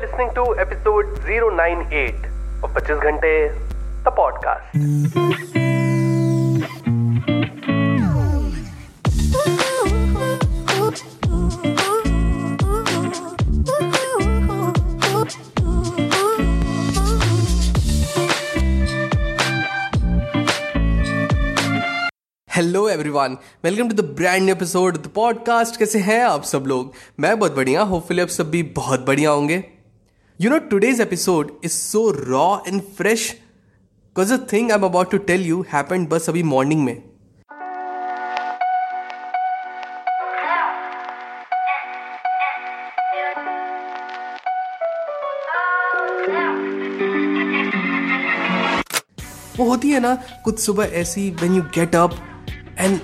are 0.00 0.06
listening 0.06 0.30
to 0.34 0.42
episode 0.42 1.06
098 1.24 2.64
और 2.64 2.74
25 2.74 3.02
घंटे 3.02 3.48
the 4.02 4.04
podcast 4.08 4.78
hello 22.54 22.88
everyone 22.88 23.36
welcome 23.64 23.88
to 23.88 23.94
the 23.94 24.00
brand 24.00 24.42
new 24.42 24.54
episode 24.54 24.96
the 24.96 25.06
podcast 25.06 25.76
कैसे 25.76 25.98
हैं 25.98 26.24
आप 26.24 26.42
सब 26.42 26.64
लोग? 26.66 26.92
मैं 27.20 27.38
बहुत 27.38 27.56
बढ़िया 27.56 27.82
होपफुली 27.82 28.22
आप 28.22 28.28
सब 28.28 28.50
भी 28.50 28.62
बहुत 28.62 29.06
बढ़िया 29.06 29.30
होंगे। 29.30 29.79
You 30.40 30.50
know 30.50 30.58
today's 30.58 31.00
episode 31.00 31.50
is 31.64 31.72
so 31.72 32.10
raw 32.10 32.44
and 32.68 32.80
fresh 32.82 33.30
because 33.30 34.32
the 34.34 34.46
thing 34.52 34.70
I 34.70 34.78
am 34.78 34.84
about 34.84 35.10
to 35.10 35.18
tell 35.18 35.42
you 35.46 35.64
happened 35.72 36.08
बस 36.08 36.28
अभी 36.28 36.42
मॉर्निंग 36.42 36.84
में। 36.84 37.02
वो 49.58 49.64
होती 49.64 49.90
है 49.90 50.00
ना, 50.00 50.14
कुछ 50.44 50.58
सुबह 50.58 50.84
ऐसी 50.84 51.30
when 51.30 51.54
you 51.54 51.62
get 51.62 51.94
up 51.94 52.14
and 52.78 53.00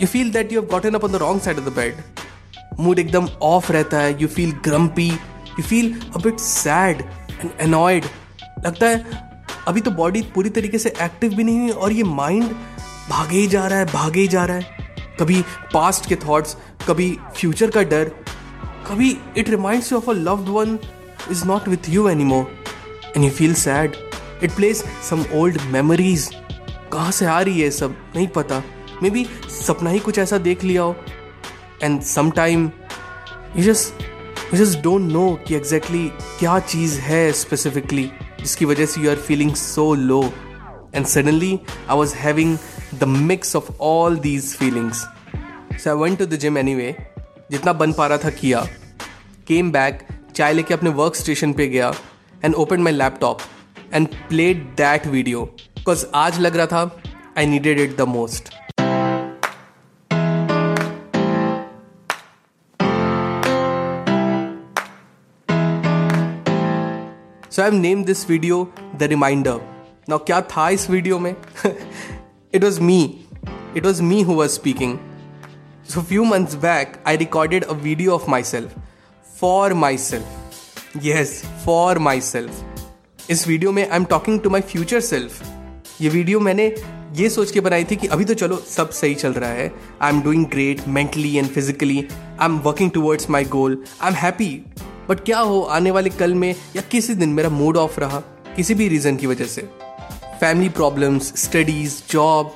you 0.00 0.06
feel 0.06 0.32
that 0.32 0.52
you 0.52 0.60
have 0.60 0.70
gotten 0.70 0.94
up 0.94 1.04
on 1.04 1.12
the 1.12 1.16
wrong 1.16 1.40
side 1.40 1.58
of 1.58 1.64
the 1.64 1.72
bed 1.72 2.02
mood 2.80 2.98
एकदम 2.98 3.26
ऑफ़ 3.26 3.72
रहता 3.72 3.98
है 3.98 4.22
you 4.22 4.28
feel 4.28 4.52
grumpy 4.52 5.12
you 5.60 5.66
feel 5.68 5.92
a 6.16 6.18
bit 6.18 6.38
sad 6.38 7.02
and 7.40 7.50
annoyed 7.60 8.04
लगता 8.66 8.86
है 8.86 9.28
अभी 9.68 9.80
तो 9.80 9.90
body 9.90 10.22
पूरी 10.34 10.50
तरीके 10.50 10.78
से 10.78 10.94
एक्टिव 11.02 11.34
भी 11.34 11.44
नहीं 11.44 11.60
हुई 11.60 11.70
और 11.70 11.92
ये 11.92 12.02
माइंड 12.02 12.44
भागे 13.10 13.38
ही 13.38 13.46
जा 13.46 13.66
रहा 13.66 13.78
है, 13.78 13.84
भागे 13.84 14.20
ही 14.20 14.28
जा 14.28 14.44
रहा 14.44 14.56
है। 14.56 15.16
कभी 15.20 15.42
पास्ट 15.72 16.06
के 16.08 16.16
थॉट्स 16.16 16.56
कभी 16.88 17.10
फ्यूचर 17.36 17.70
का 17.70 17.82
डर, 17.82 18.04
कभी 18.86 19.16
it 19.36 19.50
reminds 19.50 19.92
you 19.92 19.98
of 19.98 20.10
a 20.10 20.12
loved 20.12 20.48
one 20.48 20.78
is 21.30 21.44
not 21.44 21.68
with 21.68 21.88
you 21.88 22.08
any 22.08 22.24
more 22.24 22.64
and 23.16 23.24
you 23.24 23.30
feel 23.30 23.54
sad 23.54 23.96
it 24.42 24.52
place 24.52 24.84
some 25.10 25.24
old 25.34 25.60
memories 25.62 26.28
कहाँ 26.92 27.10
से 27.10 27.26
आ 27.26 27.40
रही 27.40 27.60
है 27.60 27.70
सब? 27.70 27.96
नहीं 28.16 28.28
पता। 28.28 28.62
मे 29.02 29.10
बी 29.10 29.26
सपना 29.66 29.90
ही 29.90 29.98
कुछ 29.98 30.18
ऐसा 30.18 30.38
देख 30.38 30.64
लिया 30.64 30.82
हो। 30.82 30.96
And 31.82 32.02
समाइम 32.02 32.70
you 33.56 33.62
just 33.62 34.09
you 34.52 34.56
just 34.58 34.78
don't 34.82 35.12
know 35.12 35.24
कि 35.48 35.54
एग्जैक्टली 35.54 35.98
exactly 36.08 36.38
क्या 36.38 36.58
चीज़ 36.58 36.98
है 37.00 37.32
स्पेसिफिकली 37.32 38.10
जिसकी 38.40 38.64
वजह 38.64 38.86
से 38.86 39.00
you 39.00 39.10
are 39.10 39.16
feeling 39.16 39.54
so 39.54 39.94
low 39.94 40.22
and 40.94 41.06
suddenly 41.06 41.58
I 41.90 41.96
was 41.96 42.14
having 42.14 42.56
the 43.00 43.04
mix 43.04 43.56
of 43.56 43.70
all 43.80 44.16
these 44.16 44.54
feelings 44.54 45.04
so 45.84 45.90
I 45.90 45.96
went 45.96 46.18
to 46.18 46.26
the 46.26 46.38
gym 46.38 46.58
anyway 46.74 46.94
जितना 47.50 47.72
बन 47.72 47.92
पा 47.92 48.06
रहा 48.06 48.18
था 48.18 48.30
किया. 48.30 48.66
केम 49.48 49.70
बैक 49.72 50.02
चाय 50.34 50.52
लेके 50.52 50.74
अपने 50.74 50.90
वर्क 50.90 51.14
स्टेशन 51.14 51.52
पे 51.52 51.66
गया 51.66 51.92
and 52.44 52.54
open 52.54 52.80
my 52.80 52.92
laptop 52.92 53.38
and 53.94 54.08
played 54.28 54.64
that 54.76 55.06
video 55.06 55.42
because 55.76 56.06
आज 56.14 56.40
लग 56.40 56.56
रहा 56.56 56.66
था 56.66 57.00
I 57.38 57.46
needed 57.46 57.80
it 57.80 57.96
the 57.96 58.08
most 58.08 58.54
so 67.50 67.62
I 67.62 67.70
have 67.70 67.78
name 67.80 68.04
this 68.04 68.30
video 68.30 68.72
the 68.96 69.02
reminder 69.02 69.60
now 70.08 70.18
क्या 70.18 70.40
था 70.40 70.68
इस 70.70 70.90
वीडियो 70.90 71.18
में? 71.18 71.34
It 72.54 72.64
was 72.64 72.80
me 72.80 73.24
it 73.76 73.86
was 73.86 74.02
me 74.02 74.22
who 74.22 74.34
was 74.34 74.50
speaking 74.50 74.98
so 75.88 76.02
few 76.02 76.24
months 76.24 76.54
back 76.54 76.92
I 77.06 77.16
recorded 77.16 77.64
a 77.64 77.72
video 77.72 78.12
of 78.12 78.30
myself 78.42 78.78
for 79.40 79.74
myself 79.98 80.26
yes 81.02 81.42
for 81.66 81.98
myself 82.20 83.30
इस 83.30 83.48
video 83.48 83.72
में 83.72 83.90
I 83.90 83.96
am 83.96 84.04
talking 84.04 84.40
to 84.40 84.50
my 84.50 84.60
future 84.60 85.00
self 85.00 85.42
ये 86.00 86.08
video 86.08 86.40
मैंने 86.40 86.74
ये 87.16 87.28
सोच 87.30 87.50
के 87.50 87.60
बनाई 87.60 87.84
थी 87.84 87.96
कि 87.96 88.06
अभी 88.06 88.24
तो 88.24 88.34
चलो, 88.34 88.56
सब 88.56 88.90
सही 88.90 89.14
चल 89.14 89.32
रहा 89.32 89.50
है। 89.50 89.72
I 90.02 90.12
am 90.12 90.22
doing 90.22 90.46
great 90.46 90.88
mentally 90.88 91.36
and 91.36 91.48
physically 91.48 92.08
I 92.40 92.46
am 92.46 92.58
working 92.58 92.90
towards 92.90 93.30
my 93.30 93.44
goal 93.44 93.84
I 94.00 94.10
am 94.10 94.16
happy 94.16 94.62
but 95.10 95.20
क्या 95.24 95.38
हो, 95.38 95.60
आने 95.60 95.90
वाले 95.90 96.10
कल 96.10 96.34
में 96.34 96.54
या 96.76 96.82
किसी 96.90 97.14
दिन 97.14 97.28
मेरा 97.28 97.48
मूड 97.50 97.76
ऑफ़ 97.76 97.98
रहा, 98.00 98.18
किसी 98.56 98.74
भी 98.74 98.86
रीज़न 98.88 99.16
की 99.16 99.26
वजह 99.26 99.44
से? 99.44 99.62
Family 100.40 100.68
problems 100.68 101.32
studies 101.36 101.94
job 102.10 102.52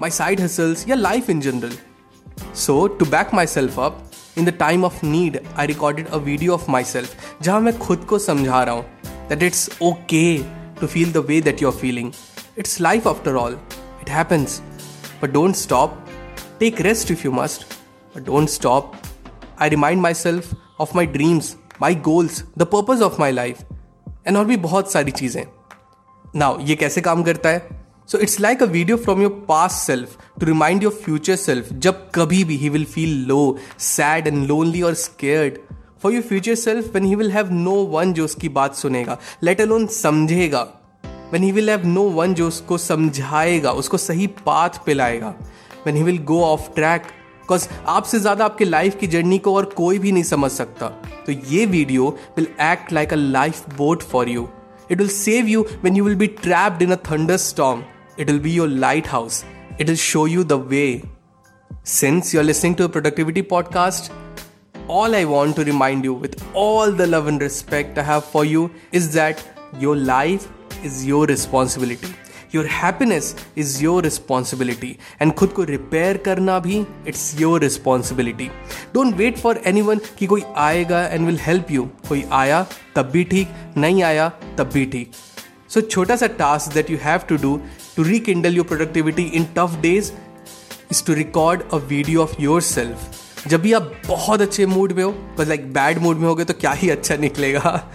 my 0.00 0.10
side 0.10 0.40
hustles 0.40 0.88
या 0.88 0.96
life 0.96 1.30
in 1.30 1.40
general 1.40 1.72
so 2.56 2.86
to 2.98 3.06
back 3.06 3.30
myself 3.46 3.78
up 3.80 4.10
in 4.38 4.44
the 4.44 4.52
time 4.58 4.84
of 4.84 4.98
need 5.06 5.40
I 5.56 5.66
recorded 5.66 6.08
a 6.08 6.16
video 6.26 6.54
of 6.54 6.70
myself 6.84 7.42
जहाँ 7.42 7.60
मैं 7.60 7.76
खुद 7.78 8.04
को 8.10 8.18
समझा 8.18 8.62
रहा 8.62 8.74
हूँ 8.74 8.84
that 9.28 9.42
it's 9.42 9.68
okay 9.82 10.36
to 10.80 10.86
feel 10.86 11.12
the 11.12 11.24
way 11.28 11.40
that 11.40 11.62
you 11.62 11.70
are 11.70 11.76
feeling 11.78 12.12
it's 12.58 12.80
life 12.80 13.08
after 13.08 13.34
all 13.36 13.58
it 14.02 14.10
happens 14.10 14.60
but 15.22 15.32
don't 15.32 15.56
stop 15.56 15.98
take 16.60 16.80
rest 16.80 17.10
if 17.10 17.24
you 17.24 17.32
must 17.32 17.66
but 18.16 18.24
don't 18.26 18.48
stop 18.50 18.92
I 19.60 19.68
remind 19.68 20.00
myself 20.14 20.54
of 20.80 20.96
my 20.96 21.06
dreams 21.06 21.54
my 21.82 21.94
goals 22.04 22.42
the 22.58 22.62
purpose 22.62 23.02
of 23.02 23.20
my 23.20 23.32
life 23.32 23.62
and 24.26 24.36
और 24.36 24.44
भी 24.44 24.56
बहुत 24.56 24.92
सारी 24.92 25.10
चीज़ें। 25.10 25.44
Now 26.36 26.60
ये 26.60 26.74
कैसे 26.76 27.00
काम 27.00 27.22
करता 27.22 27.48
है? 27.48 27.82
So 28.08 28.18
it's 28.18 28.38
like 28.40 28.62
a 28.62 28.66
video 28.66 28.96
from 28.96 29.22
your 29.22 29.44
past 29.48 29.76
self 29.76 30.16
to 30.40 30.46
remind 30.46 30.82
your 30.82 30.92
future 30.94 31.36
self 31.36 31.72
जब 31.72 32.10
कभी 32.14 32.42
भी 32.44 32.56
he 32.56 32.68
will 32.68 32.84
feel 32.84 33.24
low 33.26 33.56
sad 33.78 34.26
and 34.26 34.46
lonely 34.46 34.82
और 34.82 34.94
scared 34.94 35.58
for 36.02 36.12
your 36.12 36.22
future 36.22 36.54
self 36.54 36.94
when 36.94 37.04
he 37.04 37.14
will 37.14 37.30
have 37.32 37.52
no 37.52 37.74
one 37.92 38.12
जो 38.12 38.24
उसकी 38.24 38.48
बात 38.48 38.74
सुनेगा 38.74 39.18
let 39.42 39.60
alone 39.60 39.86
समझेगा। 39.86 40.62
When 41.32 41.42
he 41.42 41.52
will 41.52 41.70
have 41.70 41.86
no 41.86 42.02
one 42.10 42.34
जो 42.34 42.48
उसको 42.48 42.78
समझाएगा, 42.78 43.72
उसको 43.72 43.96
सही 43.96 44.26
पाथ 44.46 44.84
पे 44.86 44.94
लाएगा। 44.94 45.34
When 45.86 45.96
he 45.96 46.02
will 46.02 46.18
go 46.18 46.40
off 46.44 46.68
track 46.74 47.06
because 47.44 47.68
आपसे 47.88 48.18
ज़्यादा 48.18 48.44
आपके 48.44 48.64
लाइफ 48.64 48.96
की 49.00 49.06
जर्नी 49.14 49.38
को 49.38 49.54
और 49.56 49.64
कोई 49.76 49.98
भी 49.98 50.12
नहीं 50.12 50.22
समझ 50.24 50.50
सकता। 50.50 50.88
तो 51.26 51.32
ये 51.52 51.66
video 51.66 52.08
will 52.36 52.48
act 52.62 52.92
like 52.92 53.12
a 53.12 53.16
lifeboat 53.76 54.02
for 54.12 54.28
you 54.28 54.48
it 54.90 54.98
will 54.98 55.08
save 55.08 55.48
you 55.48 55.66
when 55.82 55.96
you 55.96 56.04
will 56.04 56.16
be 56.16 56.26
trapped 56.42 56.82
in 56.82 56.92
a 56.92 56.96
thunderstorm 57.36 57.82
it 58.20 58.30
will 58.30 58.40
be 58.40 58.52
your 58.52 58.68
lighthouse 59.08 59.44
it 59.80 59.86
will 59.86 59.96
show 59.96 60.26
you 60.26 60.44
the 60.44 60.66
way 60.70 60.86
since 62.00 62.34
you 62.34 62.40
are 62.40 62.46
listening 62.46 62.76
to 62.76 62.88
productivity 62.88 63.42
podcast 63.54 64.12
all 64.94 65.14
I 65.16 65.24
want 65.24 65.56
to 65.56 65.62
remind 65.66 66.04
you 66.04 66.14
with 66.22 66.34
all 66.62 66.90
the 66.96 67.06
love 67.06 67.28
and 67.32 67.42
respect 67.44 68.00
I 68.00 68.02
have 68.08 68.26
for 68.32 68.44
you 68.44 68.64
is 68.98 69.06
that 69.14 69.44
your 69.84 69.96
life 69.96 70.44
is 70.88 70.98
your 71.10 71.20
responsibility. 71.30 72.10
Your 72.54 72.66
happiness 72.72 73.34
is 73.58 73.82
your 73.84 74.02
responsibility 74.04 74.96
and 75.22 75.32
खुद 75.34 75.52
को 75.52 75.64
repair 75.64 76.16
करना 76.26 76.58
भी 76.58 76.84
it's 77.08 77.40
your 77.40 77.60
responsibility 77.60 78.48
don't 78.94 79.16
wait 79.16 79.38
for 79.38 79.60
anyone 79.82 80.00
कि 80.18 80.26
कोई 80.26 80.42
आएगा 80.56 81.02
and 81.04 81.26
will 81.26 81.38
help 81.42 81.70
you 81.70 81.88
कोई 82.08 82.24
आया, 82.32 82.66
तब 82.96 83.10
भी 83.10 83.24
ठीक. 83.24 83.48
नहीं 83.76 84.02
आया, 84.02 84.28
तब 84.58 84.70
भी 84.72 84.84
ठीक. 84.86 85.12
सो 85.68 85.80
छोटा 85.80 86.16
सा 86.16 86.26
task 86.38 86.72
that 86.74 86.90
you 86.90 86.98
have 87.02 87.20
to 87.28 87.36
do 87.42 87.56
to 87.96 88.02
rekindle 88.02 88.56
your 88.56 88.66
productivity 88.66 89.22
in 89.34 89.44
tough 89.56 89.78
days 89.82 90.12
is 90.92 91.04
to 91.06 91.14
record 91.14 91.62
a 91.72 91.76
video 91.88 92.22
of 92.22 92.40
yourself 92.62 93.48
जब 93.48 93.60
भी 93.60 93.72
आप 93.72 93.92
बहुत 94.06 94.40
अच्छे 94.40 94.66
मूड 94.66 94.92
में 94.92 95.02
हो, 95.04 95.10
बस 95.38 95.48
लाइक 95.48 95.72
बैड 95.72 95.98
मूड 95.98 96.16
में 96.16 96.26
हो 96.28 96.34
गए 96.34 96.44
तो 96.44 96.54
क्या 96.54 96.72
ही 96.72 96.90
अच्छा 96.90 97.16
निकलेगा. 97.16 97.90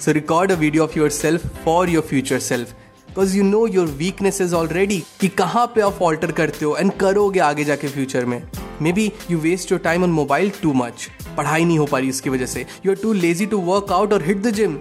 So 0.00 0.12
record 0.12 0.52
a 0.52 0.54
video 0.56 0.84
of 0.84 0.98
yourself 1.10 1.46
for 1.64 1.90
your 1.90 2.02
future 2.08 2.38
self 2.38 2.74
because 3.10 3.36
you 3.36 3.44
know 3.44 3.66
your 3.66 3.86
weaknesses 3.98 4.52
already 4.54 4.98
कि 5.20 5.28
कहाँ 5.28 5.66
पे 5.74 5.80
आप 5.80 6.02
ऑल्टर 6.02 6.32
करते 6.32 6.64
हो 6.64 6.76
एंड 6.76 6.92
करोगे 6.92 7.40
आगे 7.40 7.64
जाके 7.64 7.88
फ्यूचर 7.88 8.24
में? 8.24 8.42
Maybe 8.92 9.10
you 9.30 9.38
waste 9.38 9.72
your 9.72 9.80
time 9.84 10.02
on 10.02 10.10
mobile 10.10 10.50
too 10.62 10.72
much 10.72 11.08
पढ़ाई 11.36 11.64
नहीं 11.64 11.78
हो 11.78 11.86
पा 11.86 11.98
रही 11.98 12.08
इसकी 12.08 12.30
वजह 12.30 12.46
से. 12.46 12.64
You 12.86 12.92
are 12.92 12.98
too 13.02 13.12
lazy 13.12 13.46
to 13.46 13.58
work 13.62 13.92
out 13.92 14.12
और 14.12 14.26
हिट 14.26 14.42
द 14.42 14.50
जिम 14.50 14.76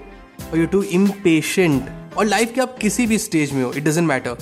और 0.51 0.57
यू 0.57 0.65
टू 0.65 0.81
इम्पेशेंट 0.83 1.89
और 2.17 2.25
लाइफ 2.25 2.53
के 2.55 2.61
आप 2.61 2.77
किसी 2.81 3.07
भी 3.07 3.17
स्टेज 3.17 3.53
में 3.53 3.63
हो 3.63 3.71
it 3.73 3.83
doesn't 3.83 4.07
matter 4.07 4.37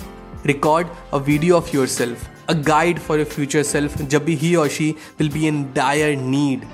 record 0.46 0.88
a 1.14 1.18
video 1.18 1.56
of 1.58 1.76
yourself 1.88 2.30
a 2.50 2.54
guide 2.68 3.00
for 3.00 3.18
your 3.18 3.28
future 3.28 3.64
self 3.64 4.02
जब 4.02 4.26
भी 4.26 4.36
ही 4.36 4.56
और 4.56 4.68
she 4.70 4.96
will 5.20 5.30
be 5.30 5.48
in 5.48 5.64
dire 5.76 6.16
need 6.18 6.66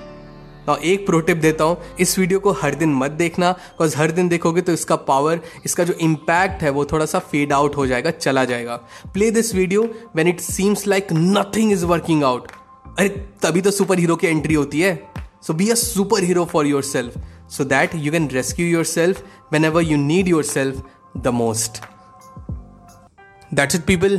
और 0.68 0.84
एक 0.84 1.06
प्रोटिप 1.06 1.36
देता 1.38 1.64
हूँ। 1.64 1.76
इस 2.00 2.18
वीडियो 2.18 2.38
को 2.40 2.52
हर 2.52 2.74
दिन 2.74 2.94
मत 2.94 3.10
देखना 3.12 3.50
बिकॉज़ 3.52 3.96
हर 3.96 4.10
दिन 4.10 4.28
देखोगे 4.28 4.60
तो 4.60 4.72
इसका 4.72 4.96
पावर 5.04 5.40
इसका 5.64 5.84
जो 5.84 5.92
इम्पैक्ट 5.94 6.62
है, 6.62 6.70
वो 6.70 6.84
थोड़ा 6.84 7.06
सा 7.06 7.18
फेड 7.20 7.52
आउट 7.52 7.76
हो 7.76 7.86
जाएगा, 7.86 8.10
चला 8.10 8.44
जाएगा। 8.44 8.76
Play 9.14 9.30
this 9.30 9.54
video 9.54 9.82
when 10.16 10.28
it 10.28 10.40
seems 10.40 10.86
like 10.86 11.12
nothing 11.12 11.72
is 11.72 11.84
working 11.86 12.24
out 12.24 12.52
अरे, 12.98 13.08
तभी 13.42 13.60
तो 13.60 13.70
सुपर 13.70 13.98
हीरो 13.98 14.16
की 14.16 14.26
एंट्री 14.26 14.54
होती 14.54 14.80
है। 14.80 14.94
So 15.42 15.52
be 15.54 15.68
a 15.70 15.74
superhero 16.24 16.44
for 16.44 16.66
yourself 16.84 17.18
so 17.52 17.64
that 17.66 17.94
you 17.94 18.12
can 18.12 18.28
rescue 18.30 18.66
yourself 18.84 19.24
whenever 19.64 19.82
you 19.82 19.96
need 19.96 20.28
yourself 20.44 20.82
the 21.16 21.28
most 21.34 21.82
that's 23.54 23.74
it 23.74 23.90
people. 23.90 24.18